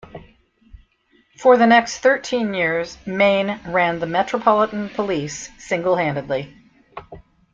[1.37, 6.51] For the next thirteen years, Mayne ran the Metropolitan Police single-handedly.